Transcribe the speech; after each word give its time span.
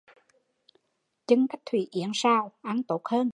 Chưng 1.27 1.47
cách 1.47 1.61
thủy 1.65 1.87
yến 1.91 2.09
sào, 2.13 2.51
ăn 2.61 2.83
tốt 2.83 3.01
hơn 3.05 3.29